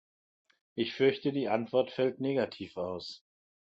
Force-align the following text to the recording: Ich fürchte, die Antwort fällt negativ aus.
Ich 0.73 0.95
fürchte, 0.95 1.31
die 1.31 1.47
Antwort 1.47 1.91
fällt 1.91 2.19
negativ 2.21 2.75
aus. 2.75 3.23